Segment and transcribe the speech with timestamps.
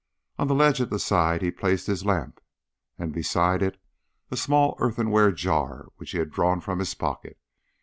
[0.39, 2.41] On the ledge at the side he placed his lamp,
[2.97, 3.79] and beside it
[4.31, 7.37] a small earthenware jar which he had drawn from his pocket.